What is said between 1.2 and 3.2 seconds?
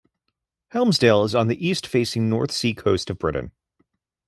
is on the east-facing North Sea coast of